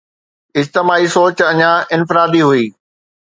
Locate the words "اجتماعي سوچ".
0.59-1.35